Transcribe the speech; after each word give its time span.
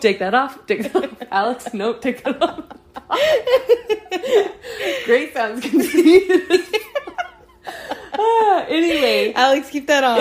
take 0.00 0.18
that 0.18 0.34
off. 0.34 0.66
Take 0.66 0.92
that 0.92 1.04
off. 1.04 1.22
Alex, 1.30 1.74
nope, 1.74 2.00
take 2.00 2.24
that 2.24 2.42
off. 2.42 2.64
Grace 5.04 5.32
sounds 5.32 5.60
conceited. 5.62 6.60
Ah, 8.14 8.64
anyway, 8.68 9.32
Alex, 9.34 9.70
keep 9.70 9.86
that 9.86 10.04
on. 10.04 10.20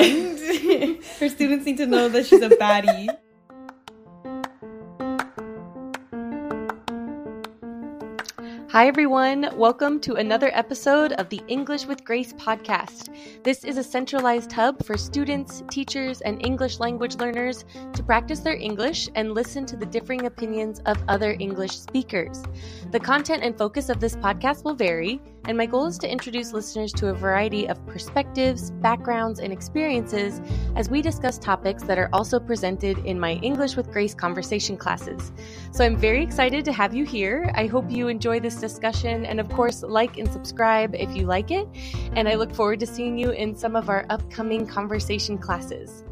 Her 1.20 1.30
students 1.30 1.66
need 1.66 1.78
to 1.78 1.86
know 1.86 2.10
that 2.10 2.26
she's 2.26 2.42
a 2.42 2.50
baddie. 2.50 3.10
Hi, 8.72 8.88
everyone. 8.88 9.50
Welcome 9.58 10.00
to 10.00 10.14
another 10.14 10.50
episode 10.54 11.12
of 11.12 11.28
the 11.28 11.42
English 11.50 11.86
with 11.88 12.06
Grace 12.06 12.32
podcast. 12.32 13.14
This 13.44 13.66
is 13.66 13.76
a 13.78 13.84
centralized 13.84 14.50
hub 14.50 14.82
for 14.86 14.98
students, 14.98 15.62
teachers, 15.70 16.22
and 16.22 16.42
English 16.46 16.80
language 16.80 17.16
learners 17.18 17.66
to 17.92 18.02
practice 18.02 18.40
their 18.40 18.56
English 18.56 19.10
and 19.16 19.34
listen 19.34 19.66
to 19.66 19.76
the 19.76 19.86
differing 19.86 20.26
opinions 20.26 20.80
of 20.86 21.04
other 21.10 21.36
English 21.38 21.78
speakers. 21.78 22.46
The 22.92 23.00
content 23.02 23.44
and 23.44 23.58
focus 23.58 23.90
of 23.90 24.00
this 24.00 24.16
podcast 24.16 24.64
will 24.64 24.76
vary, 24.76 25.20
and 25.46 25.58
my 25.58 25.66
goal 25.66 25.88
is 25.88 25.98
to 26.00 26.12
introduce 26.12 26.54
listeners 26.54 26.94
to 26.94 27.10
a 27.10 27.14
variety 27.14 27.68
of 27.68 27.86
perspectives, 27.88 28.72
backgrounds, 28.72 29.40
and 29.40 29.52
experiences 29.52 30.40
as 30.76 30.90
we 30.90 31.02
discuss 31.02 31.38
topics 31.38 31.84
that 31.84 31.98
are 31.98 32.10
also 32.14 32.40
presented 32.40 33.00
in 33.00 33.20
my 33.20 33.34
English 33.36 33.76
with 33.76 33.92
Grace 33.92 34.14
conversation 34.14 34.78
classes. 34.78 35.32
So 35.72 35.84
I'm 35.84 35.98
very 35.98 36.24
excited 36.24 36.64
to 36.66 36.74
have 36.74 36.94
you 36.94 37.06
here. 37.06 37.52
I 37.56 37.66
hope 37.66 37.90
you 37.90 38.08
enjoy 38.08 38.40
this 38.40 38.56
discussion, 38.56 39.26
and 39.26 39.40
of 39.40 39.50
course, 39.50 39.82
like 39.84 40.18
and 40.18 40.32
subscribe 40.32 40.94
if 40.94 41.16
you 41.16 41.26
like 41.26 41.50
it. 41.50 41.68
And 42.14 42.30
I 42.30 42.36
look 42.36 42.54
forward 42.54 42.80
to 42.82 42.88
seeing 42.88 43.18
you 43.18 43.32
in 43.32 43.56
some 43.56 43.76
of 43.76 43.90
our 43.90 44.06
upcoming 44.10 44.68
conversation 44.68 45.38
classes. 45.38 46.04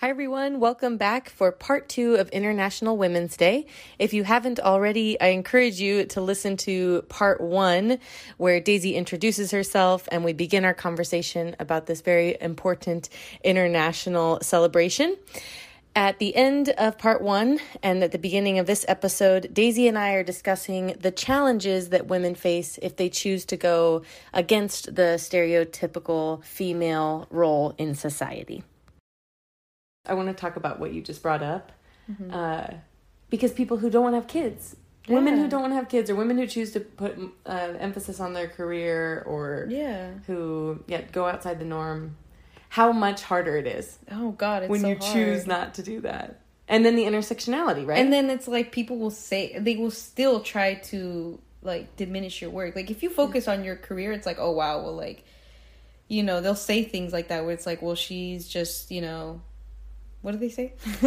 Hi, 0.00 0.10
everyone. 0.10 0.60
Welcome 0.60 0.96
back 0.96 1.28
for 1.28 1.50
part 1.50 1.88
two 1.88 2.14
of 2.14 2.28
International 2.28 2.96
Women's 2.96 3.36
Day. 3.36 3.66
If 3.98 4.12
you 4.12 4.22
haven't 4.22 4.60
already, 4.60 5.20
I 5.20 5.30
encourage 5.30 5.80
you 5.80 6.04
to 6.04 6.20
listen 6.20 6.56
to 6.58 7.02
part 7.08 7.40
one, 7.40 7.98
where 8.36 8.60
Daisy 8.60 8.94
introduces 8.94 9.50
herself 9.50 10.08
and 10.12 10.22
we 10.22 10.32
begin 10.32 10.64
our 10.64 10.72
conversation 10.72 11.56
about 11.58 11.86
this 11.86 12.00
very 12.00 12.36
important 12.40 13.08
international 13.42 14.38
celebration. 14.40 15.16
At 15.96 16.20
the 16.20 16.36
end 16.36 16.68
of 16.68 16.96
part 16.96 17.20
one 17.20 17.58
and 17.82 18.04
at 18.04 18.12
the 18.12 18.18
beginning 18.18 18.60
of 18.60 18.66
this 18.66 18.84
episode, 18.86 19.52
Daisy 19.52 19.88
and 19.88 19.98
I 19.98 20.12
are 20.12 20.22
discussing 20.22 20.94
the 21.00 21.10
challenges 21.10 21.88
that 21.88 22.06
women 22.06 22.36
face 22.36 22.78
if 22.82 22.94
they 22.94 23.08
choose 23.08 23.44
to 23.46 23.56
go 23.56 24.02
against 24.32 24.94
the 24.94 25.18
stereotypical 25.18 26.44
female 26.44 27.26
role 27.30 27.74
in 27.78 27.96
society. 27.96 28.62
I 30.08 30.14
want 30.14 30.28
to 30.28 30.34
talk 30.34 30.56
about 30.56 30.78
what 30.78 30.92
you 30.92 31.02
just 31.02 31.22
brought 31.22 31.42
up 31.42 31.72
mm-hmm. 32.10 32.32
uh, 32.32 32.66
because 33.30 33.52
people 33.52 33.76
who 33.76 33.90
don't 33.90 34.02
want 34.02 34.14
to 34.14 34.20
have 34.20 34.28
kids, 34.28 34.76
yeah. 35.06 35.14
women 35.14 35.38
who 35.38 35.48
don't 35.48 35.62
want 35.62 35.72
to 35.72 35.76
have 35.76 35.88
kids, 35.88 36.10
or 36.10 36.14
women 36.14 36.38
who 36.38 36.46
choose 36.46 36.72
to 36.72 36.80
put 36.80 37.18
uh, 37.46 37.74
emphasis 37.78 38.20
on 38.20 38.32
their 38.32 38.48
career, 38.48 39.22
or 39.26 39.66
yeah, 39.68 40.10
who 40.26 40.82
yeah 40.86 41.02
go 41.12 41.26
outside 41.26 41.58
the 41.58 41.64
norm 41.64 42.16
how 42.70 42.92
much 42.92 43.22
harder 43.22 43.56
it 43.56 43.66
is. 43.66 43.98
Oh 44.10 44.32
God, 44.32 44.68
when 44.68 44.80
so 44.80 44.88
you 44.88 44.96
hard. 44.96 45.12
choose 45.12 45.46
not 45.46 45.74
to 45.74 45.82
do 45.82 46.00
that. 46.02 46.40
And 46.68 46.84
then 46.84 46.96
the 46.96 47.04
intersectionality, 47.04 47.86
right? 47.86 47.98
And 47.98 48.12
then 48.12 48.28
it's 48.28 48.46
like 48.46 48.72
people 48.72 48.98
will 48.98 49.10
say 49.10 49.58
they 49.58 49.76
will 49.76 49.90
still 49.90 50.40
try 50.40 50.74
to 50.74 51.40
like 51.62 51.96
diminish 51.96 52.42
your 52.42 52.50
work. 52.50 52.76
Like 52.76 52.90
if 52.90 53.02
you 53.02 53.08
focus 53.08 53.48
on 53.48 53.64
your 53.64 53.76
career, 53.76 54.12
it's 54.12 54.26
like, 54.26 54.38
oh 54.38 54.50
wow, 54.50 54.82
well 54.82 54.94
like 54.94 55.24
you 56.08 56.22
know, 56.22 56.40
they'll 56.40 56.54
say 56.54 56.84
things 56.84 57.12
like 57.12 57.28
that 57.28 57.44
where 57.44 57.52
it's 57.52 57.66
like, 57.66 57.82
well, 57.82 57.94
she's 57.94 58.48
just, 58.48 58.90
you 58.90 59.02
know, 59.02 59.42
what 60.20 60.32
do 60.32 60.38
they 60.38 60.48
say? 60.48 60.72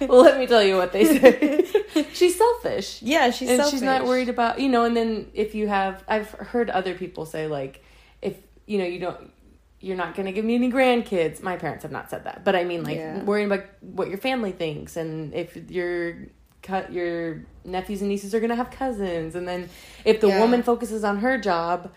well, 0.00 0.22
let 0.22 0.38
me 0.38 0.46
tell 0.46 0.62
you 0.62 0.76
what 0.76 0.92
they 0.92 1.04
say. 1.04 2.06
she's 2.12 2.36
selfish. 2.36 3.00
Yeah, 3.02 3.30
she's 3.30 3.48
and 3.48 3.56
selfish. 3.56 3.72
she's 3.72 3.82
not 3.82 4.04
worried 4.04 4.28
about, 4.28 4.60
you 4.60 4.68
know, 4.68 4.84
and 4.84 4.96
then 4.96 5.30
if 5.34 5.54
you 5.54 5.68
have 5.68 6.04
I've 6.06 6.30
heard 6.30 6.68
other 6.70 6.94
people 6.94 7.24
say 7.24 7.46
like 7.46 7.82
if, 8.20 8.36
you 8.66 8.78
know, 8.78 8.84
you 8.84 8.98
don't 8.98 9.32
you're 9.80 9.96
not 9.96 10.14
going 10.14 10.26
to 10.26 10.32
give 10.32 10.44
me 10.44 10.54
any 10.54 10.70
grandkids. 10.70 11.42
My 11.42 11.56
parents 11.56 11.82
have 11.82 11.90
not 11.90 12.08
said 12.08 12.24
that, 12.24 12.44
but 12.44 12.54
I 12.54 12.64
mean, 12.64 12.84
like 12.84 12.96
yeah. 12.96 13.22
worrying 13.24 13.46
about 13.46 13.64
what 13.80 14.08
your 14.08 14.18
family 14.18 14.52
thinks 14.52 14.96
and 14.96 15.34
if 15.34 15.56
your 15.70 16.28
cut 16.62 16.92
your 16.92 17.44
nephews 17.64 18.00
and 18.00 18.08
nieces 18.08 18.34
are 18.34 18.40
going 18.40 18.50
to 18.50 18.56
have 18.56 18.70
cousins, 18.70 19.34
and 19.34 19.46
then 19.46 19.68
if 20.04 20.20
the 20.20 20.28
yeah. 20.28 20.40
woman 20.40 20.62
focuses 20.62 21.02
on 21.04 21.18
her 21.18 21.38
job, 21.38 21.92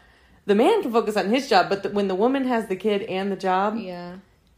the 0.45 0.55
man 0.55 0.81
can 0.81 0.91
focus 0.91 1.15
on 1.15 1.29
his 1.29 1.47
job. 1.47 1.69
But 1.69 1.83
the, 1.83 1.89
when 1.89 2.07
the 2.07 2.15
woman 2.15 2.45
has 2.45 2.67
the 2.67 2.75
kid 2.75 3.03
and 3.03 3.31
the 3.31 3.35
job, 3.35 3.77
yeah, 3.77 4.15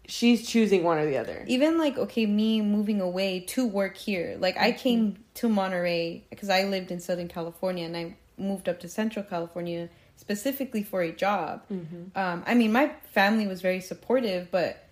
she's 0.08 0.48
choosing 0.48 0.84
one 0.84 0.98
or 0.98 1.06
the 1.06 1.18
other. 1.18 1.44
Even 1.48 1.78
like 1.78 1.98
okay, 1.98 2.26
me 2.26 2.62
moving 2.62 3.00
away 3.00 3.42
to 3.42 3.68
work 3.68 3.96
here, 3.96 4.38
like 4.40 4.58
I 4.58 4.72
came 4.72 5.24
to 5.36 5.48
Monterey 5.48 6.24
because 6.30 6.50
I 6.50 6.64
lived 6.64 6.90
in 6.92 7.00
Southern 7.00 7.28
California 7.28 7.86
and 7.86 7.96
I 7.96 8.18
moved 8.38 8.68
up 8.68 8.80
to 8.80 8.90
Central 8.90 9.24
California 9.24 9.90
specifically 10.16 10.82
for 10.82 11.02
a 11.02 11.12
job. 11.12 11.64
Mm-hmm. 11.72 12.18
Um, 12.18 12.44
I 12.48 12.56
mean, 12.56 12.72
my 12.72 12.92
family 13.12 13.48
was 13.48 13.62
very 13.62 13.82
supportive, 13.82 14.50
but 14.50 14.84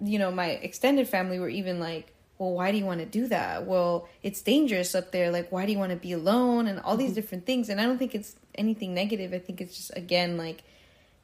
you 0.00 0.18
know, 0.18 0.30
my 0.30 0.46
extended 0.46 1.08
family 1.08 1.38
were 1.38 1.48
even 1.48 1.78
like, 1.80 2.14
"Well, 2.38 2.52
why 2.52 2.72
do 2.72 2.78
you 2.78 2.86
want 2.86 3.00
to 3.00 3.06
do 3.06 3.26
that? 3.28 3.66
Well, 3.66 4.08
it's 4.22 4.40
dangerous 4.40 4.94
up 4.94 5.12
there. 5.12 5.30
Like, 5.30 5.52
why 5.52 5.66
do 5.66 5.72
you 5.72 5.78
want 5.78 5.90
to 5.90 5.96
be 5.96 6.12
alone?" 6.12 6.68
And 6.68 6.80
all 6.80 6.94
mm-hmm. 6.94 7.02
these 7.02 7.14
different 7.14 7.44
things. 7.44 7.68
And 7.68 7.80
I 7.80 7.84
don't 7.84 7.98
think 7.98 8.14
it's 8.14 8.36
anything 8.54 8.94
negative. 8.94 9.34
I 9.34 9.38
think 9.38 9.60
it's 9.60 9.76
just 9.76 9.96
again 9.96 10.36
like 10.36 10.62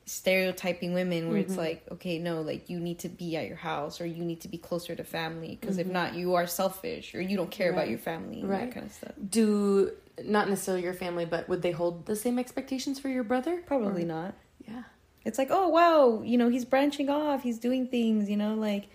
stereotyping 0.08 0.94
women 0.94 1.28
where 1.28 1.40
mm-hmm. 1.40 1.50
it's 1.50 1.58
like 1.58 1.84
okay 1.90 2.16
no 2.16 2.40
like 2.40 2.70
you 2.70 2.78
need 2.78 3.00
to 3.00 3.08
be 3.08 3.36
at 3.36 3.48
your 3.48 3.56
house 3.56 4.00
or 4.00 4.06
you 4.06 4.24
need 4.24 4.40
to 4.40 4.46
be 4.46 4.56
closer 4.56 4.94
to 4.94 5.02
family 5.02 5.58
because 5.60 5.78
if 5.78 5.86
mm-hmm. 5.86 5.94
not 5.94 6.14
you 6.14 6.34
are 6.34 6.46
selfish 6.46 7.12
or 7.12 7.20
you 7.20 7.36
don't 7.36 7.50
care 7.50 7.72
right. 7.72 7.78
about 7.78 7.88
your 7.88 7.98
family 7.98 8.44
right. 8.44 8.66
that 8.66 8.72
kind 8.72 8.86
of 8.86 8.92
stuff 8.92 9.12
do 9.28 9.90
not 10.24 10.48
necessarily 10.48 10.82
your 10.82 10.94
family, 10.94 11.24
but 11.24 11.48
would 11.48 11.62
they 11.62 11.72
hold 11.72 12.06
the 12.06 12.16
same 12.16 12.38
expectations 12.38 12.98
for 12.98 13.08
your 13.08 13.24
brother? 13.24 13.62
Probably 13.66 14.04
or? 14.04 14.06
not. 14.06 14.34
Yeah. 14.66 14.82
It's 15.24 15.38
like, 15.38 15.48
oh 15.50 15.68
wow, 15.68 16.22
you 16.22 16.38
know, 16.38 16.48
he's 16.48 16.64
branching 16.64 17.10
off, 17.10 17.42
he's 17.42 17.58
doing 17.58 17.88
things, 17.88 18.30
you 18.30 18.36
know, 18.36 18.54
like 18.54 18.88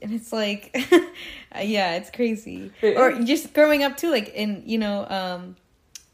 and 0.00 0.12
it's 0.12 0.32
like 0.32 0.74
yeah, 1.62 1.96
it's 1.96 2.10
crazy. 2.10 2.72
or 2.82 3.20
just 3.20 3.52
growing 3.52 3.82
up 3.82 3.96
too, 3.96 4.10
like 4.10 4.30
in 4.30 4.62
you 4.64 4.78
know, 4.78 5.06
um 5.08 5.56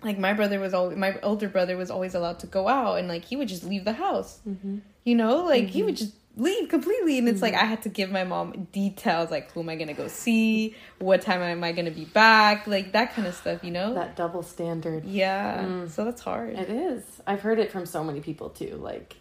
like 0.04 0.19
my 0.19 0.32
brother 0.32 0.60
was 0.60 0.75
always 0.75 0.97
my 0.97 1.19
older 1.22 1.48
brother 1.48 1.76
was 1.76 1.91
always 1.91 2.15
allowed 2.15 2.38
to 2.41 2.47
go 2.47 2.69
out 2.69 2.98
and 2.98 3.09
like 3.09 3.25
he 3.25 3.37
would 3.37 3.48
just 3.48 3.65
leave 3.65 3.84
the 3.84 3.94
house. 3.94 4.41
Mm-hmm. 4.47 4.78
You 5.04 5.15
know, 5.15 5.44
like 5.44 5.65
mm-hmm. 5.65 5.72
he 5.72 5.82
would 5.82 5.97
just 5.97 6.15
leave 6.37 6.69
completely 6.69 7.19
and 7.19 7.28
it's 7.28 7.37
mm-hmm. 7.37 7.44
like 7.44 7.54
i 7.54 7.65
had 7.65 7.82
to 7.82 7.88
give 7.88 8.10
my 8.10 8.25
mom 8.25 8.66
details 8.72 9.31
like 9.31 9.53
who 9.53 9.60
am 9.60 9.69
i 9.69 9.76
gonna 9.76 9.94
go 9.94 10.09
see 10.09 10.75
what 10.98 11.22
time 11.22 11.41
am 11.41 11.62
i 11.62 11.70
gonna 11.70 11.92
be 11.92 12.06
back 12.06 12.66
like 12.66 12.91
that 12.92 13.15
kind 13.15 13.28
of 13.28 13.34
stuff 13.34 13.62
you 13.62 13.70
know 13.70 13.94
that 13.94 14.16
double 14.16 14.42
standard 14.42 15.04
yeah 15.04 15.62
mm. 15.62 15.88
so 15.88 16.04
that's 16.04 16.21
hard 16.21 16.54
it 16.54 16.69
is 16.69 17.04
i've 17.26 17.41
heard 17.41 17.60
it 17.60 17.71
from 17.71 17.86
so 17.86 18.03
many 18.03 18.21
people 18.21 18.50
too 18.50 18.76
like 18.82 19.16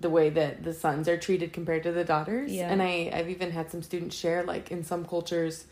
the 0.00 0.10
way 0.10 0.30
that 0.30 0.64
the 0.64 0.74
sons 0.74 1.08
are 1.08 1.16
treated 1.16 1.52
compared 1.52 1.84
to 1.84 1.92
the 1.92 2.02
daughters 2.02 2.50
yeah. 2.50 2.68
and 2.72 2.82
i 2.82 3.08
i've 3.14 3.28
even 3.28 3.52
had 3.52 3.70
some 3.70 3.80
students 3.80 4.16
share 4.16 4.42
like 4.42 4.72
in 4.72 4.82
some 4.82 5.04
cultures 5.04 5.66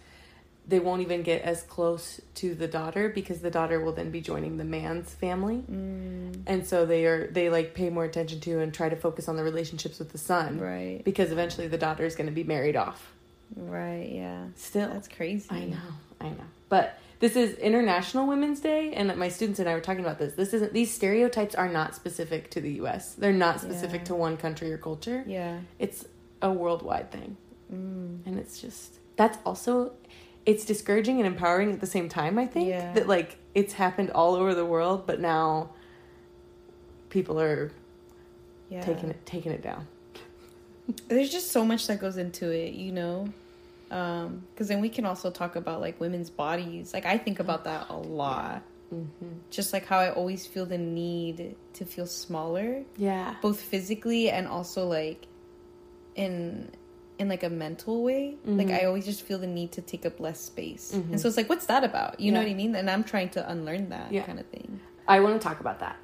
they 0.70 0.78
won't 0.78 1.02
even 1.02 1.22
get 1.22 1.42
as 1.42 1.62
close 1.62 2.20
to 2.36 2.54
the 2.54 2.68
daughter 2.68 3.08
because 3.08 3.40
the 3.40 3.50
daughter 3.50 3.80
will 3.80 3.92
then 3.92 4.10
be 4.10 4.20
joining 4.20 4.56
the 4.56 4.64
man's 4.64 5.12
family. 5.12 5.64
Mm. 5.70 6.42
and 6.46 6.66
so 6.66 6.86
they 6.86 7.04
are 7.06 7.26
they 7.26 7.50
like 7.50 7.74
pay 7.74 7.90
more 7.90 8.04
attention 8.04 8.40
to 8.40 8.60
and 8.60 8.72
try 8.72 8.88
to 8.88 8.96
focus 8.96 9.28
on 9.28 9.36
the 9.36 9.42
relationships 9.42 9.98
with 9.98 10.10
the 10.12 10.18
son 10.18 10.58
right. 10.58 11.02
because 11.04 11.32
eventually 11.32 11.66
the 11.66 11.78
daughter 11.78 12.04
is 12.04 12.14
going 12.14 12.28
to 12.28 12.32
be 12.32 12.44
married 12.44 12.76
off. 12.76 13.12
Right 13.56 14.10
yeah. 14.12 14.46
Still 14.54 14.88
that's 14.88 15.08
crazy. 15.08 15.48
I 15.50 15.64
know 15.64 15.76
i 16.20 16.28
know. 16.28 16.44
But 16.68 16.98
this 17.18 17.34
is 17.36 17.58
international 17.58 18.26
women's 18.26 18.60
day 18.60 18.92
and 18.94 19.14
my 19.16 19.28
students 19.28 19.58
and 19.58 19.68
i 19.68 19.74
were 19.74 19.80
talking 19.80 20.04
about 20.04 20.18
this. 20.18 20.34
This 20.34 20.54
isn't 20.54 20.72
these 20.72 20.94
stereotypes 20.94 21.54
are 21.56 21.68
not 21.68 21.94
specific 21.96 22.50
to 22.52 22.60
the 22.60 22.74
us 22.74 23.14
they're 23.14 23.32
not 23.32 23.60
specific 23.60 24.02
yeah. 24.02 24.06
to 24.06 24.14
one 24.14 24.36
country 24.36 24.72
or 24.72 24.78
culture. 24.78 25.24
Yeah. 25.26 25.58
It's 25.80 26.04
a 26.40 26.52
worldwide 26.52 27.10
thing. 27.10 27.36
Mm. 27.72 28.26
and 28.26 28.38
it's 28.38 28.60
just 28.60 28.94
that's 29.16 29.38
also 29.44 29.92
it's 30.50 30.64
discouraging 30.64 31.18
and 31.18 31.26
empowering 31.26 31.72
at 31.72 31.80
the 31.80 31.86
same 31.86 32.08
time 32.08 32.38
i 32.38 32.44
think 32.44 32.68
yeah. 32.68 32.92
that 32.92 33.06
like 33.06 33.38
it's 33.54 33.72
happened 33.72 34.10
all 34.10 34.34
over 34.34 34.52
the 34.54 34.66
world 34.66 35.06
but 35.06 35.20
now 35.20 35.70
people 37.08 37.40
are 37.40 37.70
yeah. 38.68 38.80
taking 38.82 39.10
it 39.10 39.24
taking 39.24 39.52
it 39.52 39.62
down 39.62 39.86
there's 41.06 41.30
just 41.30 41.52
so 41.52 41.64
much 41.64 41.86
that 41.86 42.00
goes 42.00 42.16
into 42.16 42.50
it 42.50 42.72
you 42.72 42.90
know 42.90 43.32
because 43.88 44.26
um, 44.26 44.42
then 44.66 44.80
we 44.80 44.88
can 44.88 45.06
also 45.06 45.30
talk 45.30 45.54
about 45.54 45.80
like 45.80 46.00
women's 46.00 46.30
bodies 46.30 46.92
like 46.92 47.06
i 47.06 47.16
think 47.16 47.38
about 47.38 47.62
that 47.62 47.86
a 47.88 47.96
lot 47.96 48.62
mm-hmm. 48.92 49.28
just 49.50 49.72
like 49.72 49.86
how 49.86 49.98
i 49.98 50.10
always 50.10 50.46
feel 50.46 50.66
the 50.66 50.78
need 50.78 51.54
to 51.74 51.84
feel 51.84 52.06
smaller 52.06 52.82
yeah 52.96 53.36
both 53.40 53.60
physically 53.60 54.30
and 54.30 54.48
also 54.48 54.84
like 54.86 55.26
in 56.16 56.68
in 57.20 57.28
like 57.28 57.42
a 57.42 57.50
mental 57.50 58.02
way. 58.02 58.36
Mm-hmm. 58.40 58.58
Like 58.58 58.70
I 58.70 58.86
always 58.86 59.04
just 59.04 59.22
feel 59.22 59.38
the 59.38 59.46
need 59.46 59.72
to 59.72 59.82
take 59.82 60.06
up 60.06 60.18
less 60.18 60.40
space. 60.40 60.92
Mm-hmm. 60.94 61.12
And 61.12 61.20
so 61.20 61.28
it's 61.28 61.36
like, 61.36 61.50
what's 61.50 61.66
that 61.66 61.84
about? 61.84 62.18
You 62.18 62.26
yeah. 62.26 62.32
know 62.32 62.42
what 62.42 62.50
I 62.50 62.54
mean? 62.54 62.74
And 62.74 62.90
I'm 62.90 63.04
trying 63.04 63.28
to 63.30 63.48
unlearn 63.48 63.90
that 63.90 64.10
yeah. 64.10 64.24
kind 64.24 64.40
of 64.40 64.46
thing. 64.46 64.80
I 65.06 65.20
want 65.20 65.40
to 65.40 65.46
talk 65.46 65.60
about 65.60 65.80
that. 65.80 65.96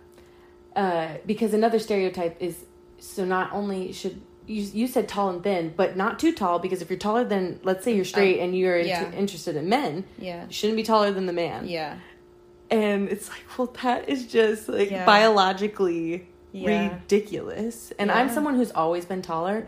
Uh, 0.76 1.16
because 1.24 1.54
another 1.54 1.78
stereotype 1.78 2.36
is 2.38 2.66
so 2.98 3.24
not 3.24 3.50
only 3.52 3.92
should 3.92 4.20
you, 4.46 4.62
you 4.62 4.86
said 4.86 5.08
tall 5.08 5.30
and 5.30 5.42
thin, 5.42 5.72
but 5.74 5.96
not 5.96 6.18
too 6.18 6.32
tall 6.32 6.58
because 6.58 6.82
if 6.82 6.90
you're 6.90 6.98
taller 6.98 7.24
than, 7.24 7.58
let's 7.64 7.82
say 7.82 7.96
you're 7.96 8.04
straight 8.04 8.38
and 8.38 8.56
you're 8.56 8.78
yeah. 8.78 9.06
into, 9.06 9.18
interested 9.18 9.56
in 9.56 9.68
men, 9.68 10.04
Yeah. 10.18 10.44
you 10.46 10.52
shouldn't 10.52 10.76
be 10.76 10.82
taller 10.82 11.10
than 11.10 11.26
the 11.26 11.32
man. 11.32 11.66
Yeah. 11.66 11.96
And 12.70 13.08
it's 13.08 13.28
like, 13.28 13.42
well, 13.58 13.74
that 13.82 14.08
is 14.08 14.26
just 14.26 14.68
like 14.68 14.90
Yeah. 14.90 15.06
biologically 15.06 16.28
Yeah. 16.52 16.92
ridiculous. 16.92 17.92
And 17.98 18.12
I'm 18.12 18.28
someone 18.28 18.54
who's 18.54 18.70
always 18.70 19.06
been 19.06 19.22
taller. 19.22 19.66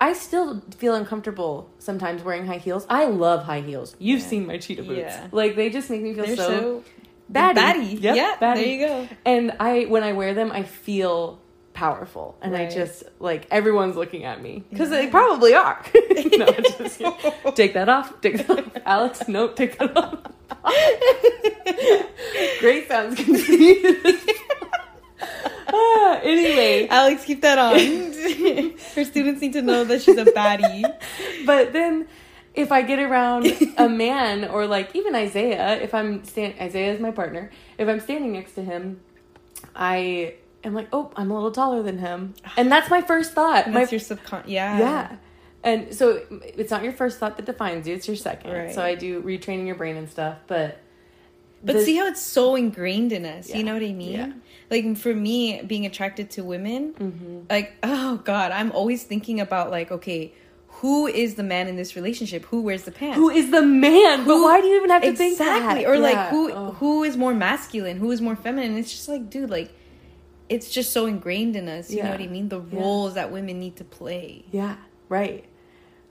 I 0.00 0.12
still 0.12 0.62
feel 0.76 0.94
uncomfortable 0.94 1.70
sometimes 1.78 2.22
wearing 2.22 2.46
high 2.46 2.58
heels. 2.58 2.86
I 2.88 3.06
love 3.06 3.44
high 3.44 3.60
heels. 3.60 3.96
You've 3.98 4.20
Yeah. 4.20 4.26
seen 4.26 4.46
my 4.46 4.58
cheetah 4.58 4.82
boots. 4.84 4.98
Yeah. 5.00 5.26
Like 5.32 5.56
they 5.56 5.70
just 5.70 5.90
make 5.90 6.02
me 6.02 6.14
feel 6.14 6.24
They're 6.26 6.36
so, 6.36 6.48
so 6.48 6.84
baddie. 7.32 7.54
baddie. 7.56 8.00
Yep, 8.02 8.16
yeah. 8.16 8.36
baddie. 8.40 8.54
There 8.54 8.66
you 8.66 8.86
go. 8.86 9.08
And 9.26 9.52
I 9.58 9.84
when 9.86 10.04
I 10.04 10.12
wear 10.12 10.34
them, 10.34 10.52
I 10.52 10.62
feel 10.62 11.40
powerful, 11.74 12.36
and 12.42 12.56
I 12.56 12.68
just 12.68 13.04
like 13.20 13.46
everyone's 13.52 13.94
looking 13.96 14.24
at 14.24 14.42
me 14.42 14.64
because 14.70 14.90
they 14.90 15.06
probably 15.08 15.54
are. 15.54 15.80
no, 16.36 16.46
just 16.46 17.00
take 17.56 17.74
that 17.74 17.88
off. 17.88 18.20
Take 18.20 18.46
that 18.46 18.50
off, 18.58 18.72
Alex. 18.86 19.28
Nope, 19.28 19.56
take 19.56 19.78
that 19.78 19.96
off. 19.96 20.18
Grace 22.60 22.88
sounds 22.88 23.14
confused. 23.16 24.30
Ah, 25.78 26.20
anyway, 26.22 26.86
Alex, 26.88 27.24
keep 27.24 27.42
that 27.42 27.58
on. 27.58 27.78
Her 28.94 29.04
students 29.04 29.40
need 29.40 29.52
to 29.54 29.62
know 29.62 29.84
that 29.84 30.02
she's 30.02 30.16
a 30.16 30.24
baddie. 30.24 30.84
but 31.46 31.72
then 31.72 32.08
if 32.54 32.72
I 32.72 32.82
get 32.82 32.98
around 32.98 33.46
a 33.76 33.88
man 33.88 34.44
or 34.44 34.66
like 34.66 34.94
even 34.94 35.14
Isaiah, 35.14 35.80
if 35.80 35.94
I'm 35.94 36.24
stand 36.24 36.54
Isaiah 36.60 36.92
is 36.92 37.00
my 37.00 37.10
partner, 37.10 37.50
if 37.78 37.88
I'm 37.88 38.00
standing 38.00 38.32
next 38.32 38.54
to 38.54 38.62
him, 38.62 39.00
I 39.74 40.34
am 40.64 40.74
like, 40.74 40.88
oh, 40.92 41.12
I'm 41.16 41.30
a 41.30 41.34
little 41.34 41.52
taller 41.52 41.82
than 41.82 41.98
him, 41.98 42.34
and 42.56 42.70
that's 42.70 42.90
my 42.90 43.02
first 43.02 43.32
thought. 43.32 43.66
And 43.66 43.74
my 43.74 43.80
that's 43.80 43.92
your 43.92 44.00
subcon. 44.00 44.44
Yeah. 44.46 44.78
yeah. 44.78 45.16
And 45.64 45.92
so 45.92 46.22
it's 46.30 46.70
not 46.70 46.84
your 46.84 46.92
first 46.92 47.18
thought 47.18 47.36
that 47.36 47.46
defines 47.46 47.88
you, 47.88 47.94
it's 47.94 48.06
your 48.06 48.16
second. 48.16 48.52
Right. 48.52 48.74
So 48.74 48.80
I 48.80 48.94
do 48.94 49.20
retraining 49.22 49.66
your 49.66 49.74
brain 49.74 49.96
and 49.96 50.08
stuff, 50.08 50.38
but 50.46 50.78
But 51.64 51.74
the- 51.76 51.84
see 51.84 51.96
how 51.96 52.06
it's 52.06 52.20
so 52.22 52.54
ingrained 52.54 53.12
in 53.12 53.24
us. 53.26 53.48
Yeah. 53.50 53.56
You 53.58 53.64
know 53.64 53.74
what 53.74 53.82
I 53.82 53.92
mean? 53.92 54.12
Yeah. 54.12 54.32
Like 54.70 54.96
for 54.96 55.14
me, 55.14 55.62
being 55.66 55.86
attracted 55.86 56.30
to 56.32 56.44
women, 56.44 56.92
Mhm. 56.94 57.50
like 57.50 57.72
oh 57.82 58.16
god, 58.24 58.52
I'm 58.52 58.70
always 58.72 59.02
thinking 59.02 59.40
about 59.40 59.70
like 59.70 59.90
okay, 59.90 60.32
who 60.80 61.06
is 61.08 61.34
the 61.34 61.42
man 61.42 61.66
in 61.66 61.74
this 61.76 61.96
relationship? 61.96 62.44
Who 62.46 62.60
wears 62.60 62.84
the 62.84 62.92
pants? 62.92 63.16
who 63.16 63.30
is 63.30 63.50
the 63.50 63.62
man? 63.62 64.24
but 64.24 64.36
why 64.36 64.60
do 64.60 64.66
you 64.68 64.76
even 64.76 64.90
have 64.90 65.02
to 65.02 65.14
think 65.16 65.32
exactly? 65.32 65.84
that? 65.84 65.90
Or 65.90 65.98
like 65.98 66.28
who 66.28 66.52
Oh. 66.52 66.72
who 66.78 67.02
is 67.02 67.16
more 67.16 67.34
masculine? 67.34 67.96
Who 67.96 68.10
is 68.12 68.20
more 68.20 68.36
feminine? 68.36 68.76
It's 68.76 68.90
just 68.92 69.08
like 69.08 69.28
dude, 69.30 69.50
like 69.50 69.70
it's 70.48 70.70
just 70.70 70.92
so 70.92 71.06
ingrained 71.06 71.56
in 71.56 71.68
us. 71.68 71.90
You 71.90 71.98
Yeah. 71.98 72.04
know 72.04 72.10
what 72.12 72.20
I 72.20 72.26
mean? 72.26 72.48
The 72.48 72.60
Yeah. 72.60 72.78
roles 72.80 73.14
that 73.14 73.32
women 73.32 73.58
need 73.58 73.76
to 73.76 73.84
play. 73.84 74.44
Yeah, 74.52 74.76
right. 75.08 75.44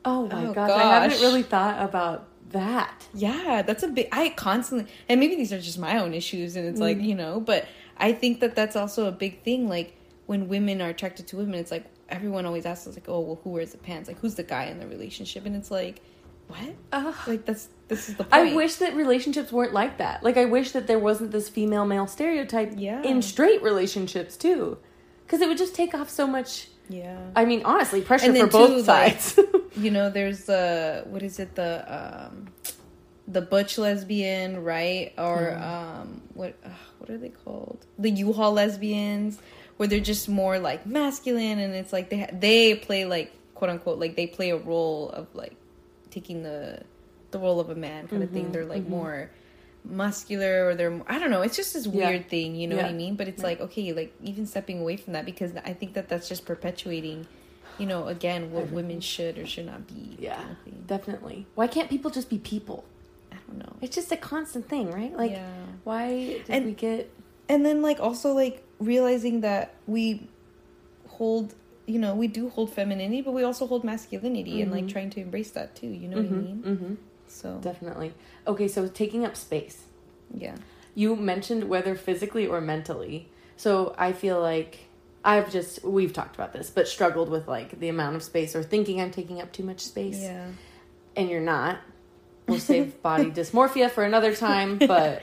Oh 0.05 0.27
my 0.27 0.45
Oh, 0.47 0.53
gosh, 0.53 0.71
I 0.71 1.01
haven't 1.01 1.21
really 1.21 1.41
thought 1.43 1.81
about 1.83 2.27
that. 2.51 3.07
Yeah, 3.13 3.61
that's 3.65 3.83
a 3.83 3.87
big. 3.87 4.07
I 4.11 4.29
constantly, 4.29 4.91
and 5.09 5.19
maybe 5.19 5.35
these 5.35 5.51
are 5.53 5.59
just 5.59 5.77
my 5.79 5.97
own 5.99 6.13
issues, 6.13 6.55
and 6.55 6.67
it's 6.67 6.79
Mm. 6.79 6.83
like 6.83 7.01
you 7.01 7.15
know, 7.15 7.39
but 7.39 7.67
I 7.97 8.13
think 8.13 8.39
that 8.41 8.55
that's 8.55 8.75
also 8.75 9.05
a 9.07 9.11
big 9.11 9.43
thing. 9.43 9.67
Like 9.69 9.95
when 10.25 10.47
women 10.47 10.81
are 10.81 10.89
attracted 10.89 11.27
to 11.27 11.37
women, 11.37 11.55
it's 11.59 11.71
like 11.71 11.85
everyone 12.09 12.45
always 12.45 12.65
asks 12.65 12.87
us, 12.87 12.95
like, 12.95 13.09
"Oh, 13.09 13.19
well, 13.19 13.39
who 13.43 13.49
wears 13.51 13.71
the 13.71 13.77
pants? 13.77 14.07
Like, 14.07 14.19
who's 14.19 14.35
the 14.35 14.43
guy 14.43 14.65
in 14.65 14.79
the 14.79 14.87
relationship?" 14.87 15.45
And 15.45 15.55
it's 15.55 15.69
like, 15.71 16.01
what? 16.47 16.59
Ugh. 16.93 17.15
Like 17.27 17.45
that's 17.45 17.67
this 17.89 18.07
is 18.09 18.15
the 18.15 18.23
point. 18.23 18.51
I 18.51 18.53
wish 18.55 18.75
that 18.75 18.95
relationships 18.95 19.51
weren't 19.51 19.73
like 19.73 19.97
that. 19.97 20.23
Like 20.23 20.37
I 20.37 20.45
wish 20.45 20.71
that 20.71 20.87
there 20.87 20.99
wasn't 20.99 21.31
this 21.31 21.49
female 21.49 21.85
male 21.85 22.07
stereotype 22.07 22.73
Yeah. 22.77 23.01
in 23.03 23.21
straight 23.21 23.61
relationships 23.61 24.37
too. 24.37 24.77
Cuz 25.27 25.41
it 25.41 25.49
would 25.49 25.57
just 25.57 25.75
take 25.75 25.93
off 25.93 26.09
so 26.09 26.25
much 26.25 26.69
Yeah. 26.89 27.17
I 27.35 27.43
mean 27.43 27.63
honestly 27.65 28.01
pressure 28.01 28.33
for 28.33 28.47
both 28.47 28.69
too, 28.69 28.75
like- 28.83 29.19
sides. 29.19 29.39
you 29.77 29.91
know, 29.91 30.09
there's 30.09 30.45
the 30.45 31.03
what 31.07 31.23
is 31.23 31.39
it 31.39 31.55
the 31.55 31.83
um 31.87 32.47
the 33.27 33.41
butch 33.41 33.77
lesbian, 33.77 34.63
right? 34.63 35.13
Or 35.17 35.55
um 35.57 36.21
what 36.33 36.55
uh, 36.65 36.69
what 36.99 37.09
are 37.09 37.17
they 37.17 37.29
called? 37.29 37.85
The 37.97 38.09
U-Haul 38.11 38.53
lesbians, 38.53 39.39
where 39.77 39.87
they're 39.87 39.99
just 39.99 40.27
more 40.29 40.59
like 40.59 40.85
masculine, 40.85 41.59
and 41.59 41.73
it's 41.73 41.93
like 41.93 42.09
they 42.09 42.19
ha- 42.19 42.33
they 42.33 42.75
play 42.75 43.05
like 43.05 43.31
quote 43.55 43.69
unquote 43.69 43.99
like 43.99 44.15
they 44.15 44.27
play 44.27 44.51
a 44.51 44.57
role 44.57 45.09
of 45.09 45.27
like 45.35 45.55
taking 46.09 46.43
the 46.43 46.81
the 47.31 47.39
role 47.39 47.59
of 47.59 47.69
a 47.69 47.75
man 47.75 48.07
kind 48.07 48.23
of 48.23 48.31
thing. 48.31 48.51
They're 48.51 48.65
like 48.65 48.83
mhm. 48.85 48.89
more 48.89 49.29
muscular 49.83 50.67
or 50.67 50.75
they're 50.75 50.91
more, 50.91 51.05
I 51.07 51.17
don't 51.19 51.29
know. 51.29 51.41
It's 51.41 51.55
just 51.55 51.73
this 51.73 51.85
Yeah. 51.85 52.09
weird 52.09 52.29
thing, 52.29 52.55
you 52.55 52.67
know 52.67 52.75
what 52.75 52.85
I 52.85 52.93
mean? 52.93 53.15
But 53.15 53.27
it's 53.27 53.43
like 53.43 53.59
okay, 53.61 53.93
like 53.93 54.13
even 54.23 54.45
stepping 54.45 54.79
away 54.81 54.97
from 54.97 55.13
that 55.13 55.25
because 55.25 55.51
I 55.65 55.73
think 55.73 55.93
that 55.93 56.07
that's 56.09 56.27
just 56.27 56.45
perpetuating 56.45 57.27
you 57.79 57.85
know, 57.85 58.07
again, 58.07 58.51
what 58.51 58.71
women 58.71 58.99
should 59.01 59.37
or 59.37 59.45
should 59.45 59.65
not 59.65 59.87
be. 59.87 60.17
yeah, 60.19 60.35
kind 60.35 60.57
of 60.67 60.87
definitely. 60.87 61.45
Why 61.55 61.67
can't 61.67 61.89
people 61.89 62.11
just 62.11 62.29
be 62.29 62.37
people? 62.39 62.83
I 63.31 63.35
don't 63.47 63.59
know. 63.59 63.73
It's 63.81 63.95
just 63.95 64.11
a 64.11 64.17
constant 64.17 64.67
thing, 64.69 64.91
right? 64.91 65.15
Like 65.15 65.31
yeah. 65.31 65.51
why 65.83 66.09
did 66.09 66.49
And- 66.49 66.65
we 66.65 66.73
get 66.73 67.09
And 67.49 67.65
then, 67.65 67.81
like, 67.81 68.01
also, 68.01 68.33
like, 68.33 68.61
realizing 68.77 69.39
that 69.39 69.73
we 69.87 70.27
hold, 71.07 71.55
you 71.85 71.97
know, 71.97 72.13
we 72.13 72.27
do 72.27 72.49
hold 72.49 72.73
femininity, 72.73 73.21
but 73.21 73.31
we 73.31 73.43
also 73.43 73.65
hold 73.67 73.85
masculinity 73.85 74.61
and, 74.61 74.69
like, 74.69 74.83
Mhm. 74.83 74.89
trying 74.89 75.09
to 75.11 75.21
embrace 75.21 75.51
that 75.51 75.73
too. 75.73 75.87
You 75.87 76.09
know 76.09 76.17
what 76.17 76.25
I 76.25 76.29
mean? 76.29 76.61
hmm 76.63 76.93
So, 77.29 77.59
Definitely. 77.61 78.13
Okay, 78.45 78.67
so 78.67 78.87
taking 78.89 79.23
up 79.25 79.35
space. 79.37 79.85
yeah. 80.33 80.55
You 80.93 81.15
mentioned 81.15 81.69
whether 81.69 81.95
physically 81.95 82.45
or 82.47 82.59
mentally. 82.59 83.29
So 83.55 83.95
I 83.97 84.11
feel 84.11 84.41
like 84.41 84.86
I've 85.27 85.51
just 85.51 85.83
we've 85.83 86.13
talked 86.13 86.35
about 86.35 86.53
this, 86.53 86.69
but 86.69 86.87
struggled 86.87 87.27
with 87.29 87.47
like 87.49 87.79
the 87.79 87.89
amount 87.89 88.15
of 88.15 88.23
space 88.23 88.55
or 88.55 88.63
thinking 88.63 89.01
I'm 89.01 89.11
taking 89.11 89.41
up 89.41 89.51
too 89.51 89.63
much 89.63 89.81
space 89.81 90.19
Yeah. 90.21 90.47
and 91.17 91.29
you're 91.29 91.41
not. 91.41 91.79
We'll 92.47 92.59
save 92.59 93.01
body 93.09 93.29
dysmorphia 93.29 93.91
for 93.91 94.03
another 94.05 94.33
time, 94.33 94.77
but 94.95 95.21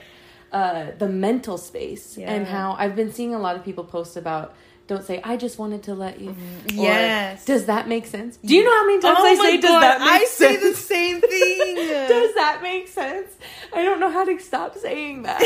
uh 0.51 0.91
the 0.99 1.09
mental 1.09 1.57
space 1.57 2.17
and 2.19 2.45
how 2.45 2.75
I've 2.77 2.95
been 2.95 3.11
seeing 3.11 3.33
a 3.33 3.39
lot 3.39 3.55
of 3.55 3.65
people 3.65 3.83
post 3.83 4.15
about 4.15 4.53
don't 4.87 5.03
say 5.03 5.19
I 5.23 5.35
just 5.37 5.57
wanted 5.57 5.81
to 5.83 5.95
let 5.95 6.21
you. 6.21 6.29
Mm-hmm. 6.29 6.79
Yes. 6.79 7.43
Does 7.45 7.65
that 7.65 7.87
make 7.87 8.05
sense? 8.05 8.37
Do 8.37 8.53
you 8.55 8.63
know 8.63 8.71
how 8.79 8.85
many 8.85 9.01
times 9.01 9.17
Oh 9.19 9.25
I 9.25 9.35
say 9.35 9.57
does 9.59 9.81
that 9.81 9.99
make 10.01 10.09
I 10.21 10.25
sense? 10.25 10.29
say 10.37 10.69
the 10.69 10.75
same 10.75 11.21
thing. 11.21 11.75
Does 12.07 12.35
that 12.35 12.59
make 12.61 12.87
sense? 12.87 13.31
I 13.73 13.81
don't 13.83 13.99
know 13.99 14.11
how 14.11 14.23
to 14.23 14.37
stop 14.39 14.77
saying 14.77 15.23
that. 15.23 15.41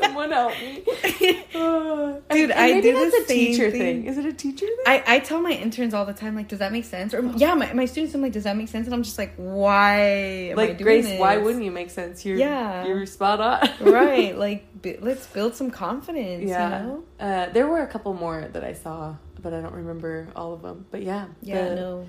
Someone 0.00 0.30
help 0.30 0.52
me. 0.60 0.84
Uh, 1.56 2.20
Dude, 2.30 2.50
and 2.50 2.52
I 2.52 2.66
maybe 2.74 2.82
do 2.82 2.92
that's 2.94 3.16
the 3.16 3.22
a 3.22 3.26
teacher 3.26 3.70
thing. 3.70 4.02
thing. 4.02 4.06
Is 4.06 4.18
it 4.18 4.26
a 4.26 4.32
teacher 4.32 4.66
thing? 4.66 4.76
I, 4.86 5.02
I 5.06 5.18
tell 5.20 5.40
my 5.40 5.52
interns 5.52 5.94
all 5.94 6.04
the 6.04 6.12
time, 6.12 6.34
like, 6.34 6.48
does 6.48 6.58
that 6.58 6.70
make 6.70 6.84
sense? 6.84 7.14
Or, 7.14 7.22
yeah, 7.36 7.54
my, 7.54 7.72
my 7.72 7.86
students, 7.86 8.14
I'm 8.14 8.20
like, 8.20 8.32
does 8.32 8.44
that 8.44 8.56
make 8.56 8.68
sense? 8.68 8.86
And 8.86 8.94
I'm 8.94 9.02
just 9.02 9.16
like, 9.16 9.34
why 9.36 10.50
I 10.50 10.54
like 10.54 10.78
Grace, 10.78 11.06
this? 11.06 11.18
why 11.20 11.38
wouldn't 11.38 11.64
you 11.64 11.70
make 11.70 11.90
sense? 11.90 12.24
You're 12.26 12.36
Yeah. 12.36 12.84
you're 12.86 13.06
spot 13.06 13.40
on. 13.40 13.70
right. 13.92 14.36
Like, 14.36 14.82
b- 14.82 14.98
let's 15.00 15.26
build 15.28 15.54
some 15.54 15.70
confidence, 15.70 16.44
yeah. 16.48 16.80
you 16.82 16.86
know? 16.86 17.04
Uh, 17.18 17.46
there 17.52 17.66
were 17.66 17.80
a 17.80 17.86
couple 17.86 18.12
more 18.14 18.48
that 18.52 18.64
I 18.64 18.74
saw, 18.74 19.16
but 19.40 19.54
I 19.54 19.60
don't 19.60 19.74
remember 19.74 20.28
all 20.36 20.52
of 20.52 20.62
them. 20.62 20.84
But 20.90 21.02
yeah. 21.04 21.26
Yeah, 21.42 21.68
the- 21.70 21.74
no. 21.76 22.06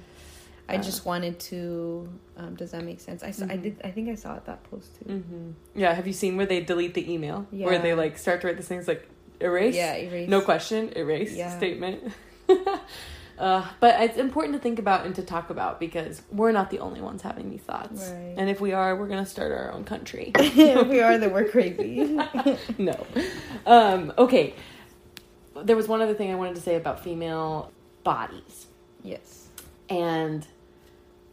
I 0.69 0.77
just 0.77 1.05
wanted 1.05 1.39
to. 1.39 2.09
Um, 2.35 2.55
does 2.55 2.71
that 2.71 2.83
make 2.83 2.99
sense? 2.99 3.23
I, 3.23 3.31
saw, 3.31 3.45
I 3.45 3.57
Mhm. 3.57 3.63
did. 3.63 3.81
I 3.83 3.91
think 3.91 4.09
I 4.09 4.15
saw 4.15 4.35
it 4.35 4.45
that 4.45 4.63
post 4.69 4.95
too. 4.99 5.05
Mhm. 5.05 5.53
Yeah. 5.75 5.93
Have 5.93 6.07
you 6.07 6.13
seen 6.13 6.37
where 6.37 6.45
they 6.45 6.61
delete 6.61 6.93
the 6.93 7.11
email? 7.11 7.47
Where 7.51 7.79
they 7.79 7.93
like 7.93 8.17
start 8.17 8.41
to 8.41 8.47
write 8.47 8.57
these 8.57 8.67
things 8.67 8.87
like 8.87 9.07
erase. 9.39 9.75
Yeah, 9.75 9.95
erase. 9.95 10.29
No 10.29 10.41
question, 10.41 10.91
erase 10.95 11.33
Yeah. 11.33 11.55
statement. 11.55 12.11
uh, 13.39 13.65
but 13.79 14.01
it's 14.01 14.17
important 14.17 14.55
to 14.55 14.59
think 14.59 14.79
about 14.79 15.05
and 15.05 15.13
to 15.15 15.21
talk 15.21 15.49
about 15.49 15.79
because 15.79 16.21
we're 16.31 16.51
not 16.51 16.69
the 16.69 16.79
only 16.79 17.01
ones 17.01 17.21
having 17.21 17.49
these 17.49 17.61
thoughts. 17.61 18.09
Right. 18.09 18.33
And 18.37 18.49
if 18.49 18.59
we 18.59 18.73
are, 18.73 18.95
we're 18.95 19.07
going 19.07 19.23
to 19.23 19.29
start 19.29 19.51
our 19.51 19.71
own 19.71 19.83
country. 19.83 20.31
if 20.35 20.87
we 20.87 21.01
are, 21.01 21.17
then 21.17 21.31
we're 21.31 21.49
crazy. 21.49 22.17
no. 22.77 23.05
Um, 23.65 24.11
okay. 24.17 24.55
There 25.55 25.75
was 25.75 25.87
one 25.87 26.01
other 26.01 26.13
thing 26.13 26.31
I 26.31 26.35
wanted 26.35 26.55
to 26.55 26.61
say 26.61 26.75
about 26.75 27.03
female 27.03 27.71
bodies 28.03 28.67
yes. 29.03 29.47
and 29.89 30.47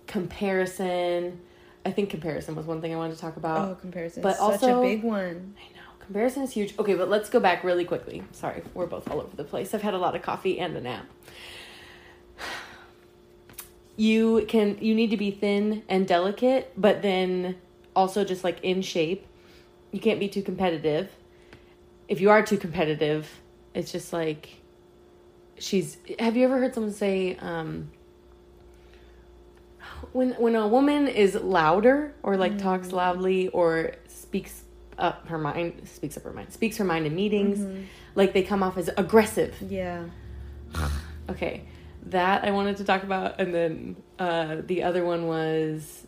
comparison. 0.06 1.40
I 1.87 1.90
think 1.90 2.11
comparison 2.11 2.54
was 2.54 2.66
one 2.66 2.80
thing 2.80 2.94
I 2.94 2.96
wanted 2.96 3.14
to 3.14 3.20
talk 3.20 3.37
about. 3.37 3.68
Oh, 3.68 3.75
comparison. 3.75 4.23
but 4.23 4.38
also- 4.38 4.80
a 4.80 4.82
big 4.82 5.02
one. 5.02 5.54
I 5.58 5.76
know. 5.76 5.80
Comparison 6.00 6.42
is 6.42 6.52
huge. 6.52 6.78
Okay, 6.78 6.94
but 6.94 7.08
let's 7.08 7.30
go 7.30 7.40
back 7.40 7.64
really 7.64 7.84
quickly. 7.84 8.23
Sorry, 8.32 8.62
we're 8.75 8.87
both 8.87 9.11
all 9.11 9.20
over 9.20 9.34
the 9.37 9.44
place. 9.44 9.73
I've 9.75 9.82
had 9.82 9.94
a 9.94 9.99
lot 9.99 10.14
of 10.14 10.23
coffee 10.23 10.61
and 10.61 10.76
a 10.76 10.80
nap. 10.80 11.06
You 13.96 14.44
can 14.49 14.78
you 14.80 14.92
need 14.92 15.11
to 15.11 15.16
be 15.16 15.30
thin 15.30 15.84
and 15.88 16.04
delicate, 16.04 16.73
but 16.76 17.00
then 17.00 17.54
also 17.94 18.25
just 18.25 18.42
like 18.42 18.58
in 18.64 18.82
shape. 18.82 19.25
You 19.92 20.00
can't 20.00 20.18
be 20.18 20.28
too 20.28 20.42
competitive. 20.42 21.11
If 22.08 22.20
you 22.20 22.30
are 22.30 22.42
too 22.44 22.56
competitive, 22.56 23.30
it's 23.73 23.92
just 23.92 24.12
like 24.12 24.49
she's 25.58 25.96
have 26.18 26.37
you 26.37 26.44
ever 26.44 26.58
heard 26.58 26.75
someone 26.75 26.92
say 26.92 27.37
um 27.37 27.88
when 30.14 30.30
when 30.44 30.54
a 30.56 30.66
woman 30.66 31.06
is 31.09 31.35
louder 31.35 32.14
or 32.23 32.37
like 32.38 32.56
talks 32.56 32.90
loudly 32.92 33.49
or 33.49 33.92
speaks 34.09 34.62
up 34.97 35.26
her 35.28 35.38
mind 35.38 35.87
speaks 35.87 36.16
up 36.16 36.23
her 36.25 36.33
mind 36.33 36.52
speaks 36.52 36.76
her 36.78 36.85
mind 36.85 37.04
in 37.04 37.14
meetings 37.14 37.59
like 38.14 38.33
they 38.33 38.42
come 38.42 38.62
off 38.62 38.78
as 38.78 38.88
aggressive 38.97 39.54
Yeah. 39.61 40.04
okay 41.30 41.64
that 42.06 42.44
I 42.44 42.50
wanted 42.50 42.76
to 42.76 42.85
talk 42.85 43.02
about, 43.02 43.40
and 43.40 43.54
then 43.54 43.97
uh, 44.18 44.56
the 44.66 44.83
other 44.83 45.06
one 45.06 45.26
was, 45.26 46.06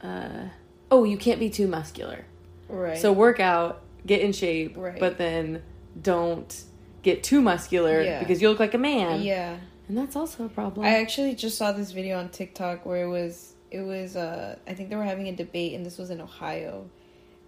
uh, 0.00 0.44
oh, 0.88 1.02
you 1.02 1.16
can't 1.16 1.40
be 1.40 1.50
too 1.50 1.66
muscular. 1.66 2.24
Right. 2.68 2.96
So 2.96 3.10
work 3.12 3.40
out, 3.40 3.82
get 4.06 4.20
in 4.20 4.30
shape, 4.32 4.74
Right. 4.76 5.00
but 5.00 5.18
then 5.18 5.62
don't 6.00 6.62
get 7.02 7.24
too 7.24 7.40
muscular 7.40 8.00
Yeah. 8.02 8.20
because 8.20 8.40
you 8.40 8.48
look 8.48 8.60
like 8.60 8.74
a 8.74 8.78
man. 8.78 9.20
yeah. 9.22 9.56
And 9.88 9.96
that's 9.96 10.16
also 10.16 10.44
a 10.44 10.48
problem. 10.48 10.84
I 10.86 10.98
actually 11.00 11.34
just 11.34 11.56
saw 11.58 11.72
this 11.72 11.92
video 11.92 12.18
on 12.18 12.28
TikTok 12.30 12.84
where 12.86 13.04
it 13.04 13.08
was 13.08 13.54
it 13.70 13.80
was 13.82 14.16
uh 14.16 14.56
I 14.66 14.74
think 14.74 14.90
they 14.90 14.96
were 14.96 15.04
having 15.04 15.28
a 15.28 15.32
debate 15.36 15.74
and 15.74 15.84
this 15.84 15.98
was 15.98 16.10
in 16.10 16.20
Ohio. 16.20 16.88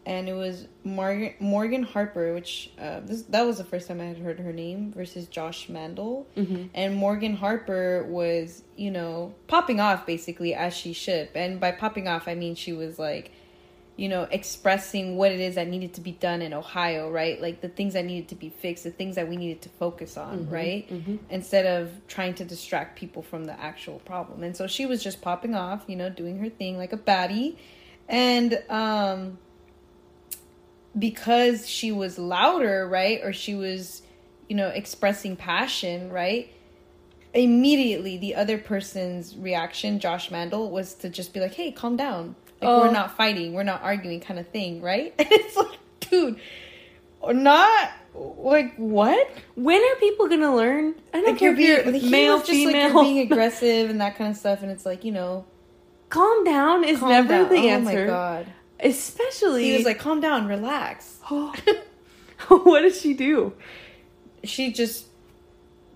And 0.06 0.26
it 0.28 0.32
was 0.32 0.66
Morgan 0.84 1.34
Morgan 1.38 1.82
Harper, 1.82 2.32
which 2.32 2.70
uh, 2.80 3.00
this 3.00 3.22
that 3.22 3.42
was 3.44 3.58
the 3.58 3.64
first 3.64 3.88
time 3.88 4.00
I 4.00 4.04
had 4.04 4.18
heard 4.18 4.38
her 4.40 4.52
name 4.52 4.90
versus 4.92 5.26
Josh 5.26 5.68
Mandel. 5.68 6.26
Mhm. 6.36 6.70
And 6.74 6.94
Morgan 6.94 7.34
Harper 7.36 8.04
was, 8.08 8.62
you 8.76 8.90
know, 8.90 9.34
popping 9.48 9.80
off 9.80 10.06
basically 10.06 10.54
as 10.54 10.74
she 10.74 10.92
should. 10.94 11.28
And 11.34 11.60
by 11.60 11.72
popping 11.72 12.08
off, 12.08 12.26
I 12.26 12.34
mean 12.34 12.54
she 12.54 12.72
was 12.72 12.98
like, 12.98 13.32
you 13.98 14.08
know, 14.08 14.22
expressing 14.30 15.16
what 15.16 15.32
it 15.32 15.40
is 15.40 15.56
that 15.56 15.66
needed 15.66 15.92
to 15.94 16.00
be 16.00 16.12
done 16.12 16.40
in 16.40 16.54
Ohio, 16.54 17.10
right? 17.10 17.42
Like 17.42 17.60
the 17.60 17.68
things 17.68 17.94
that 17.94 18.04
needed 18.04 18.28
to 18.28 18.36
be 18.36 18.48
fixed, 18.48 18.84
the 18.84 18.92
things 18.92 19.16
that 19.16 19.28
we 19.28 19.36
needed 19.36 19.60
to 19.62 19.68
focus 19.70 20.16
on, 20.16 20.48
right? 20.48 20.88
mhm. 20.88 21.18
Instead 21.30 21.66
of 21.66 21.90
trying 22.06 22.34
to 22.34 22.44
distract 22.44 22.96
people 22.96 23.22
from 23.22 23.44
the 23.46 23.58
actual 23.60 23.98
problem. 23.98 24.44
And 24.44 24.56
so 24.56 24.68
she 24.68 24.86
was 24.86 25.02
just 25.02 25.20
popping 25.20 25.56
off, 25.56 25.82
you 25.88 25.96
know, 25.96 26.08
doing 26.10 26.38
her 26.38 26.48
thing 26.48 26.78
like 26.78 26.92
a 26.92 26.96
baddie. 26.96 27.56
And 28.08 28.62
um 28.70 29.38
because 30.98 31.68
she 31.68 31.90
was 31.92 32.18
louder, 32.18 32.88
right? 32.88 33.20
Or 33.22 33.32
she 33.32 33.54
was, 33.56 34.02
you 34.48 34.54
know, 34.56 34.68
expressing 34.68 35.34
passion, 35.36 36.10
right? 36.10 36.52
Immediately 37.34 38.16
the 38.18 38.36
other 38.36 38.58
person's 38.58 39.36
reaction, 39.36 39.98
Josh 39.98 40.30
Mandel, 40.30 40.70
was 40.70 40.94
to 40.94 41.08
just 41.08 41.34
be 41.34 41.40
like, 41.40 41.54
"Hey, 41.54 41.70
calm 41.72 41.96
down. 41.96 42.36
Like 42.60 42.68
Oh. 42.70 42.80
we're 42.82 42.92
not 42.92 43.16
fighting, 43.16 43.52
we're 43.54 43.62
not 43.62 43.82
arguing 43.82 44.20
kind 44.20 44.38
of 44.40 44.48
thing, 44.48 44.80
right?" 44.82 45.14
And 45.18 45.28
it's 45.32 45.56
like, 45.56 45.78
dude, 46.00 46.40
or 47.20 47.32
not 47.34 47.90
like 48.14 48.74
what? 48.76 49.28
when 49.54 49.80
are 49.80 49.94
people 50.00 50.28
gonna 50.28 50.54
learn? 50.56 50.94
I 51.14 51.18
don't 51.20 51.30
Like 51.30 51.38
care 51.38 51.52
if 51.52 51.58
you're 51.58 51.82
he 51.92 52.10
male, 52.10 52.38
just 52.38 52.50
like 52.50 52.74
you're 52.74 53.02
being 53.02 53.18
aggressive 53.30 53.90
and 53.90 54.00
that 54.00 54.16
kind 54.16 54.30
of 54.30 54.36
stuff, 54.36 54.62
and 54.62 54.70
it's 54.72 54.84
like 54.86 55.04
you 55.04 55.12
know, 55.12 55.44
Calm 56.08 56.42
down 56.44 56.84
is 56.84 56.98
calm 56.98 57.10
never 57.10 57.28
down. 57.28 57.48
the 57.48 57.56
oh 57.56 57.68
answer. 57.68 58.00
my 58.02 58.06
god, 58.06 58.46
Especially 58.80 59.64
he 59.64 59.76
was 59.76 59.84
like, 59.84 59.98
calm 59.98 60.20
down, 60.20 60.46
relax. 60.48 61.18
what 62.48 62.80
did 62.80 62.94
she 62.94 63.14
do? 63.14 63.52
she 64.44 64.72
just 64.72 65.06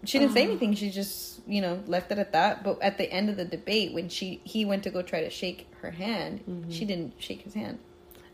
she 0.04 0.18
didn't 0.18 0.34
say 0.34 0.42
Oh. 0.42 0.50
anything 0.50 0.74
she 0.74 0.90
just 0.90 1.31
you 1.46 1.60
know 1.60 1.82
left 1.86 2.12
it 2.12 2.18
at 2.18 2.32
that 2.32 2.62
but 2.62 2.80
at 2.80 2.98
the 2.98 3.10
end 3.12 3.28
of 3.28 3.36
the 3.36 3.44
debate 3.44 3.92
when 3.92 4.08
she 4.08 4.40
he 4.44 4.64
went 4.64 4.82
to 4.82 4.90
go 4.90 5.02
try 5.02 5.20
to 5.22 5.30
shake 5.30 5.66
her 5.80 5.90
hand 5.90 6.40
mm-hmm. 6.48 6.70
she 6.70 6.84
didn't 6.84 7.12
shake 7.18 7.42
his 7.42 7.54
hand 7.54 7.78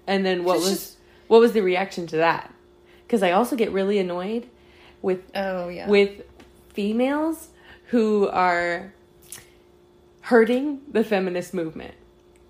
And 0.06 0.24
then 0.26 0.44
what 0.44 0.58
was 0.58 0.70
just- 0.70 0.94
what 1.28 1.40
was 1.40 1.52
the 1.52 1.60
reaction 1.60 2.06
to 2.06 2.16
that? 2.16 2.54
Because 3.06 3.22
I 3.22 3.32
also 3.32 3.54
get 3.56 3.70
really 3.72 3.98
annoyed 3.98 4.48
with 5.02 5.20
oh 5.34 5.68
yeah 5.68 5.88
with 5.88 6.22
females 6.72 7.48
who 7.88 8.28
are 8.28 8.92
hurting 10.22 10.80
the 10.90 11.04
feminist 11.04 11.54
movement. 11.54 11.94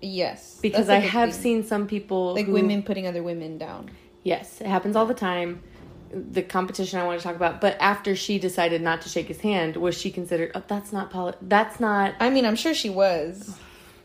yes 0.01 0.59
Because 0.61 0.89
I 0.89 0.99
have 0.99 1.31
thing. 1.33 1.41
seen 1.41 1.63
some 1.63 1.87
people 1.87 2.33
like 2.35 2.45
who- 2.45 2.53
women 2.53 2.83
putting 2.83 3.07
other 3.07 3.23
women 3.23 3.57
down 3.57 3.89
Yes, 4.21 4.59
it 4.59 4.67
happens 4.67 4.97
all 4.97 5.05
the 5.05 5.13
time. 5.13 5.63
The 6.11 6.41
competition 6.41 6.99
I 6.99 7.05
want 7.05 7.19
to 7.19 7.23
talk 7.23 7.35
about, 7.35 7.61
but 7.61 7.77
after 7.79 8.15
she 8.15 8.39
decided 8.39 8.81
not 8.81 9.01
to 9.03 9.09
shake 9.09 9.27
his 9.27 9.41
hand, 9.41 9.75
was 9.75 9.95
she 9.95 10.09
considered? 10.11 10.51
Oh, 10.55 10.63
that's 10.67 10.91
not 10.91 11.11
poli- 11.11 11.35
That's 11.41 11.79
not. 11.79 12.15
i 12.19 12.29
mean 12.29 12.45
i'm 12.45 12.55
sure 12.55 12.73
she 12.73 12.89
was 12.89 13.57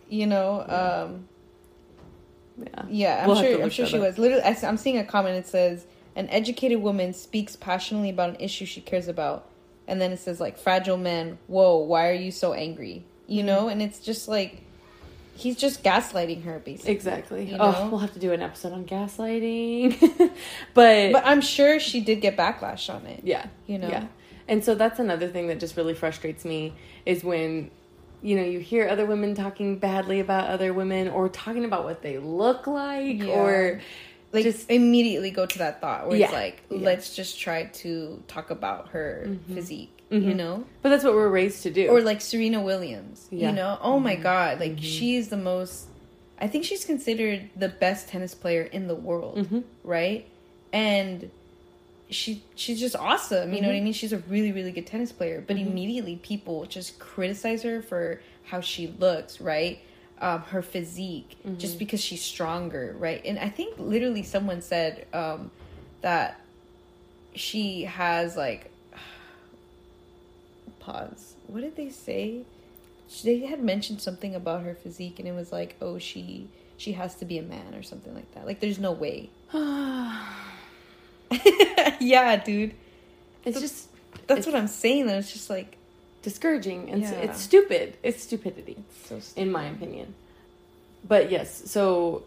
you 0.09 0.27
know 0.27 0.61
um 0.69 1.27
Yeah, 2.59 2.83
yeah 2.89 3.21
i'm 3.23 3.29
We'll 3.29 3.43
sure 3.43 3.63
i'm 3.63 3.71
sure 3.71 3.87
she 3.87 3.97
up. 3.97 4.03
was 4.03 4.19
literally 4.19 4.43
I, 4.43 4.57
i'm 4.65 4.77
seeing 4.77 4.99
a 4.99 5.05
comment 5.05 5.37
it 5.37 5.47
says 5.47 5.87
an 6.15 6.29
educated 6.29 6.81
woman 6.83 7.13
speaks 7.15 7.57
passionately 7.57 8.11
about 8.11 8.31
an 8.31 8.37
issue 8.39 8.67
she 8.67 8.81
cares 8.81 9.09
about 9.09 9.49
and 9.89 10.01
then 10.01 10.13
it 10.13 10.19
says 10.19 10.41
like 10.41 10.59
fragile 10.59 10.97
men 10.99 11.39
whoa 11.47 11.77
why 11.79 12.09
are 12.09 12.13
you 12.15 12.31
so 12.31 12.53
angry 12.53 13.05
you 13.27 13.39
Mm-hmm. 13.39 13.47
know 13.47 13.69
and 13.69 13.81
it's 13.83 13.99
just 13.99 14.29
like 14.29 14.63
he's 15.35 15.57
just 15.57 15.83
gaslighting 15.83 16.45
her 16.45 16.59
basically. 16.61 16.93
Exactly. 16.93 17.51
You 17.51 17.57
Oh, 17.59 17.89
we'll 17.91 18.01
have 18.01 18.13
to 18.15 18.19
do 18.19 18.33
an 18.33 18.43
episode 18.43 18.73
on 18.73 18.85
gaslighting, 18.85 19.99
but, 20.75 21.13
but 21.13 21.23
i'm 21.27 21.41
sure 21.41 21.81
she 21.81 22.01
did 22.01 22.21
get 22.21 22.37
backlash 22.37 22.93
on 22.93 23.07
it. 23.07 23.21
Yeah, 23.25 23.47
you 23.67 23.79
know? 23.79 23.89
Yeah. 23.89 24.07
And 24.47 24.65
so 24.65 24.75
that's 24.75 24.99
another 24.99 25.29
thing 25.29 25.49
that 25.49 25.59
just 25.59 25.77
really 25.77 25.95
frustrates 25.95 26.45
me 26.45 26.75
is 27.07 27.25
when 27.25 27.71
you 28.23 28.37
know 28.37 28.43
you 28.43 28.59
hear 28.59 28.89
other 28.89 29.07
women 29.07 29.35
talking 29.35 29.79
badly 29.79 30.21
about 30.21 30.49
other 30.49 30.73
women 30.73 31.09
or 31.09 31.29
talking 31.29 31.65
about 31.65 31.85
what 31.85 32.03
they 32.03 32.19
look 32.19 32.67
like 32.67 33.23
Yeah. 33.23 33.35
or 33.35 33.81
like 34.33 34.45
just 34.45 34.71
immediately 34.71 35.31
go 35.31 35.47
to 35.47 35.59
that 35.59 35.81
thought 35.81 36.09
where 36.09 36.17
Yeah, 36.17 36.27
it's 36.27 36.35
like 36.35 36.63
yeah. 36.71 36.79
let's 36.79 37.15
just 37.15 37.39
try 37.39 37.65
to 37.65 38.23
talk 38.27 38.51
about 38.51 38.89
her 38.91 39.25
mm-hmm. 39.29 39.55
physique 39.55 39.94
you 40.11 40.21
Mhm. 40.21 40.37
know? 40.37 40.65
But 40.83 40.91
that's 40.91 41.03
what 41.05 41.15
we're 41.15 41.29
raised 41.29 41.63
to 41.65 41.71
do. 41.71 41.89
Or 41.89 42.01
like 42.01 42.21
serena 42.21 42.61
williams 42.61 43.27
Yeah. 43.31 43.49
you 43.51 43.57
know? 43.57 43.79
Oh 43.83 43.99
my 43.99 44.15
god 44.17 44.61
like 44.61 44.79
she's 44.79 45.29
the 45.29 45.37
most 45.37 45.87
i 46.39 46.47
think 46.47 46.65
she's 46.65 46.85
considered 46.85 47.49
the 47.57 47.69
best 47.69 48.09
tennis 48.09 48.35
player 48.35 48.63
in 48.63 48.87
the 48.89 48.95
world 48.95 49.39
Mhm. 49.39 49.65
right? 49.83 50.27
And 50.73 51.31
she 52.11 52.43
she's 52.55 52.79
just 52.79 52.95
awesome 52.97 53.55
you 53.55 53.61
know 53.63 53.69
what 53.69 53.77
i 53.77 53.81
mean? 53.81 53.93
She's 53.95 54.13
a 54.13 54.19
really 54.29 54.53
really 54.53 54.73
good 54.73 54.87
tennis 54.87 55.11
player 55.11 55.43
but 55.47 55.57
immediately 55.57 56.17
people 56.17 56.67
just 56.67 56.99
criticize 56.99 57.63
her 57.63 57.81
for 57.83 58.21
how 58.45 58.61
she 58.61 58.87
looks 58.99 59.41
right? 59.41 59.79
Um, 60.21 60.43
her 60.43 60.63
physique 60.63 61.37
just 61.59 61.79
because 61.79 62.01
she's 62.01 62.23
stronger 62.23 62.95
right? 62.99 63.21
And 63.25 63.39
i 63.39 63.49
think 63.49 63.79
literally 63.79 64.23
someone 64.23 64.61
said 64.61 65.07
um, 65.13 65.51
that 66.03 66.41
she 67.35 67.83
has 67.85 68.37
like 68.37 68.71
pause 70.85 71.35
what 71.47 71.61
did 71.63 71.77
they 71.77 71.89
say 71.91 72.43
they 73.23 73.41
had 73.41 73.63
mentioned 73.63 74.01
something 74.01 74.35
about 74.35 74.63
her 74.63 74.75
physique 74.75 75.19
and 75.19 75.29
it 75.29 75.33
was 75.33 75.53
like 75.53 75.77
oh 75.81 75.99
she 75.99 76.49
she 76.77 76.93
has 76.93 77.15
to 77.15 77.25
be 77.25 77.39
a 77.39 77.43
man 77.43 77.75
or 77.75 77.83
something 77.83 78.15
like 78.15 78.31
that 78.35 78.47
like 78.47 78.61
there's 78.61 78.79
no 78.79 78.93
way 78.93 79.29
yeah, 82.01 82.37
dude. 82.37 82.75
it's 83.45 83.61
just 83.61 83.89
That's 84.27 84.41
It's- 84.41 84.47
what 84.47 84.55
I'm 84.55 84.69
saying. 84.69 85.07
Though 85.07 85.19
it's 85.19 85.33
just 85.33 85.51
like 85.51 85.77
discouraging 86.23 86.91
and 86.91 87.03
Yeah. 87.03 87.11
it's 87.13 87.41
stupid 87.41 87.97
it's 88.03 88.23
stupidity 88.23 88.79
so. 89.05 89.21
in 89.37 89.53
my 89.53 89.67
opinion 89.67 90.15
but 91.07 91.31
yes 91.31 91.71
so 91.71 92.23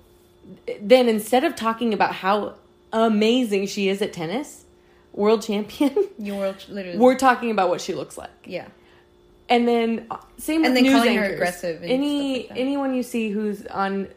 then 0.80 1.10
instead 1.10 1.44
of 1.44 1.56
talking 1.56 1.96
about 1.96 2.14
how 2.16 2.54
amazing 2.94 3.66
she 3.66 3.90
is 3.90 4.00
at 4.04 4.14
tennis 4.14 4.66
world 5.14 5.42
champion 5.42 5.96
You 6.20 6.36
world 6.36 6.64
literally. 6.70 6.98
we're 7.00 7.18
talking 7.18 7.52
about 7.52 7.70
what 7.70 7.82
she 7.82 7.94
looks 7.94 8.18
like 8.18 8.30
yeah. 8.46 8.68
and 9.50 9.68
then 9.68 10.06
uh, 10.12 10.18
same 10.38 10.64
And 10.64 10.74
with 10.74 10.76
then 10.76 10.84
news 10.84 10.94
calling 11.02 11.18
her 11.18 11.26
aggressive 11.34 11.82
any 11.84 12.48
like 12.50 12.58
anyone 12.60 12.94
you 12.94 13.04
see 13.04 13.30
who's 13.30 13.66
on 13.68 14.08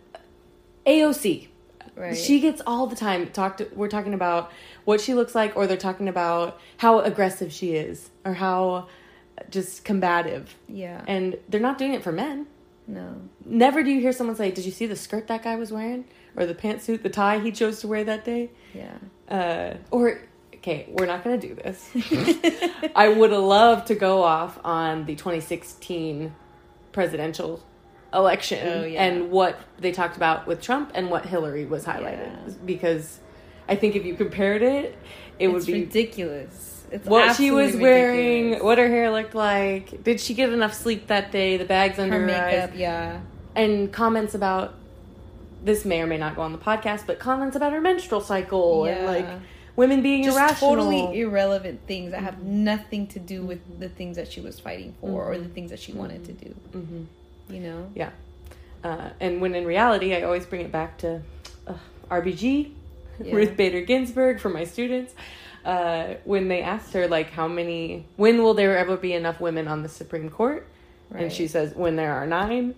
aoc 0.86 1.48
Right. 1.96 2.16
she 2.16 2.40
gets 2.40 2.62
all 2.66 2.86
the 2.86 2.96
time 2.96 3.26
talked 3.26 3.60
we're 3.74 3.88
talking 3.88 4.14
about 4.14 4.50
what 4.86 5.02
she 5.02 5.12
looks 5.12 5.34
like 5.34 5.54
or 5.54 5.66
they're 5.66 5.76
talking 5.76 6.08
about 6.08 6.58
how 6.78 7.00
aggressive 7.00 7.52
she 7.52 7.74
is 7.74 8.08
or 8.24 8.32
how 8.32 8.88
just 9.50 9.84
combative 9.84 10.54
yeah. 10.66 11.02
and 11.06 11.36
they're 11.50 11.60
not 11.60 11.76
doing 11.76 11.92
it 11.92 12.02
for 12.02 12.10
men 12.12 12.46
no. 12.86 13.16
never 13.44 13.82
do 13.82 13.90
you 13.90 14.00
hear 14.00 14.12
someone 14.12 14.34
say 14.34 14.50
did 14.50 14.64
you 14.64 14.70
see 14.72 14.86
the 14.86 14.96
skirt 14.96 15.26
that 15.26 15.42
guy 15.42 15.56
was 15.56 15.72
wearing 15.72 16.06
or 16.36 16.46
the 16.46 16.54
pantsuit 16.54 17.02
the 17.02 17.10
tie 17.10 17.38
he 17.38 17.52
chose 17.52 17.80
to 17.80 17.88
wear 17.88 18.02
that 18.04 18.24
day 18.24 18.50
Yeah. 18.72 18.96
uh, 19.28 19.76
or 19.90 20.22
okay 20.60 20.86
we're 20.90 21.06
not 21.06 21.24
going 21.24 21.40
to 21.40 21.48
do 21.48 21.54
this 21.54 21.90
i 22.94 23.08
would 23.08 23.30
love 23.30 23.84
to 23.86 23.94
go 23.94 24.22
off 24.22 24.58
on 24.64 25.06
the 25.06 25.14
2016 25.16 26.34
presidential 26.92 27.62
election 28.12 28.66
Oh, 28.68 28.84
yeah. 28.84 29.02
and 29.04 29.30
what 29.30 29.58
they 29.78 29.92
talked 29.92 30.16
about 30.16 30.46
with 30.46 30.60
trump 30.60 30.92
and 30.94 31.10
what 31.10 31.24
hillary 31.26 31.64
was 31.64 31.84
highlighted 31.84 32.32
Yeah. 32.48 32.54
because 32.64 33.20
i 33.68 33.74
think 33.76 33.96
if 33.96 34.04
you 34.04 34.14
compared 34.14 34.62
it 34.62 34.96
it 35.38 35.48
would 35.48 35.64
be 35.64 35.72
ridiculous. 35.84 36.84
It's 36.92 37.06
what 37.06 37.34
she 37.36 37.50
was 37.50 37.74
wearing 37.76 38.46
ridiculous. 38.46 38.62
what 38.62 38.76
her 38.78 38.88
hair 38.88 39.10
looked 39.10 39.34
like 39.34 40.02
did 40.04 40.20
she 40.20 40.34
get 40.34 40.52
enough 40.52 40.74
sleep 40.74 41.06
that 41.06 41.30
day 41.32 41.56
the 41.56 41.64
bags 41.64 41.98
under 41.98 42.20
her 42.20 42.28
her, 42.28 42.44
eyes. 42.68 42.70
Yeah. 42.74 43.20
and 43.54 43.90
comments 43.92 44.34
about 44.34 44.74
this 45.64 45.84
may 45.86 46.02
or 46.02 46.06
may 46.06 46.18
not 46.18 46.36
go 46.36 46.42
on 46.42 46.52
the 46.52 46.58
podcast, 46.58 47.06
but 47.06 47.18
comments 47.18 47.54
about 47.54 47.72
her 47.72 47.80
menstrual 47.82 48.20
cycle 48.22 48.86
and 48.86 49.06
like 49.06 49.26
women 49.80 49.98
being 50.02 50.22
Just 50.24 50.36
irrational. 50.38 50.68
totally 50.76 51.20
irrelevant 51.20 51.78
things 51.86 52.08
that 52.12 52.22
have 52.28 52.34
Mm-hmm. 52.36 52.64
nothing 52.72 53.02
to 53.14 53.18
do 53.32 53.38
with 53.50 53.60
the 53.82 53.88
things 53.98 54.14
that 54.20 54.28
she 54.32 54.40
was 54.48 54.54
fighting 54.66 54.90
for 55.00 55.16
or 55.30 55.36
the 55.36 55.44
Mm-hmm. 55.44 55.54
things 55.56 55.70
that 55.72 55.80
she 55.84 55.92
wanted 56.00 56.22
to 56.30 56.32
do. 56.44 56.50
Mhm. 56.78 57.02
You 57.54 57.60
know. 57.66 57.80
Yeah, 58.02 58.10
uh, 58.88 59.08
and 59.24 59.32
when 59.42 59.52
in 59.60 59.64
reality, 59.74 60.08
I 60.14 60.20
always 60.28 60.46
bring 60.46 60.62
it 60.68 60.72
back 60.80 60.90
to 61.04 61.08
uh, 61.66 61.74
RBG, 62.10 62.72
Yeah. 63.22 63.34
Ruth 63.36 63.54
Bader 63.56 63.82
Ginsburg 63.90 64.34
for 64.44 64.50
my 64.58 64.64
students. 64.64 65.12
uh, 65.74 66.14
when 66.24 66.44
they 66.48 66.62
asked 66.74 66.92
her 66.94 67.04
like 67.16 67.28
how 67.38 67.46
many 67.60 68.06
when 68.16 68.42
will 68.42 68.54
there 68.54 68.74
ever 68.84 68.96
be 68.96 69.12
enough 69.22 69.38
women 69.46 69.68
on 69.68 69.78
the 69.82 69.88
Supreme 70.00 70.30
Court, 70.38 70.62
and 71.18 71.30
she 71.38 71.46
says 71.54 71.74
when 71.84 71.96
there 72.00 72.12
are 72.18 72.26
nine, 72.26 72.74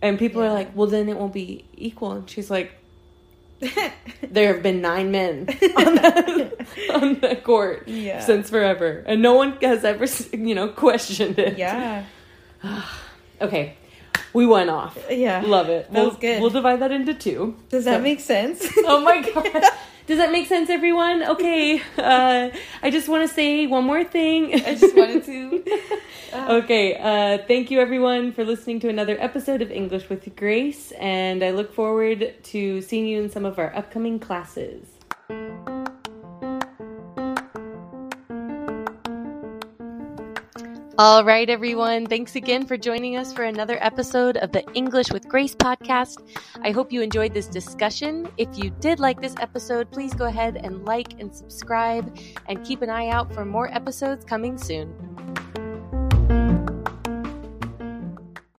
and 0.00 0.12
people 0.24 0.40
are 0.46 0.52
like, 0.60 0.70
well 0.76 0.86
then 0.96 1.08
it 1.08 1.16
won't 1.20 1.32
be 1.44 1.64
equal, 1.88 2.12
and 2.12 2.30
she's 2.30 2.50
like. 2.58 2.70
There 4.30 4.52
have 4.54 4.62
been 4.62 4.80
nine 4.80 5.10
men 5.10 5.48
on 5.76 5.94
the, 5.96 6.66
on 6.94 7.20
the 7.20 7.36
court 7.42 7.88
Yeah. 7.88 8.20
since 8.20 8.48
forever, 8.50 9.02
and 9.06 9.20
no 9.22 9.34
one 9.34 9.56
has 9.62 9.84
ever, 9.84 10.06
you 10.36 10.54
know, 10.54 10.68
questioned 10.68 11.38
it. 11.38 11.58
yeah. 11.58 12.04
Okay, 13.40 13.74
we 14.34 14.44
went 14.46 14.68
off. 14.68 14.98
Yeah. 15.10 15.40
Love 15.44 15.70
it. 15.70 15.86
That 15.90 15.92
we'll, 16.00 16.08
was 16.10 16.18
good. 16.18 16.40
We'll 16.42 16.50
divide 16.50 16.80
that 16.80 16.92
into 16.92 17.14
two. 17.14 17.56
Does 17.70 17.86
that 17.86 17.96
So- 17.98 18.02
make 18.02 18.20
sense? 18.20 18.66
Oh 18.84 19.00
my 19.00 19.22
god. 19.22 19.62
Does 20.10 20.18
that 20.18 20.32
make 20.32 20.48
sense, 20.48 20.70
everyone? 20.70 21.22
Okay. 21.22 21.80
Uh, 22.00 22.50
I 22.82 22.90
just 22.90 23.08
want 23.08 23.28
to 23.28 23.32
say 23.32 23.66
one 23.66 23.84
more 23.84 24.02
thing. 24.02 24.54
I 24.54 24.74
just 24.74 24.96
wanted 24.96 25.24
to. 25.26 25.62
okay. 26.58 26.96
Uh, 26.96 27.38
thank 27.46 27.70
you, 27.70 27.78
everyone, 27.78 28.32
for 28.32 28.44
listening 28.44 28.80
to 28.80 28.88
another 28.88 29.16
episode 29.20 29.62
of 29.62 29.70
English 29.70 30.08
with 30.08 30.34
Grace, 30.34 30.92
and 30.92 31.44
I 31.44 31.50
look 31.50 31.72
forward 31.72 32.34
to 32.42 32.82
seeing 32.82 33.06
you 33.06 33.22
in 33.22 33.30
some 33.30 33.44
of 33.44 33.58
our 33.58 33.72
upcoming 33.76 34.18
classes. 34.18 34.84
All 41.00 41.24
right, 41.24 41.48
everyone. 41.48 42.04
Thanks 42.04 42.36
again 42.36 42.66
for 42.66 42.76
joining 42.76 43.16
us 43.16 43.32
for 43.32 43.44
another 43.44 43.78
episode 43.80 44.36
of 44.36 44.52
the 44.52 44.62
English 44.74 45.10
with 45.10 45.26
Grace 45.26 45.54
podcast. 45.54 46.18
I 46.62 46.72
hope 46.72 46.92
you 46.92 47.00
enjoyed 47.00 47.32
this 47.32 47.46
discussion. 47.46 48.28
If 48.36 48.58
you 48.58 48.68
did 48.68 49.00
like 49.00 49.18
this 49.18 49.34
episode, 49.40 49.90
please 49.90 50.12
go 50.12 50.26
ahead 50.26 50.58
and 50.62 50.84
like 50.84 51.18
and 51.18 51.34
subscribe 51.34 52.14
and 52.50 52.62
keep 52.66 52.82
an 52.82 52.90
eye 52.90 53.08
out 53.08 53.32
for 53.32 53.46
more 53.46 53.74
episodes 53.74 54.26
coming 54.26 54.58
soon. 54.58 54.92